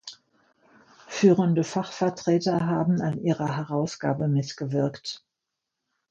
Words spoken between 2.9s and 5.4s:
an ihrer Herausgabe mitgewirkt.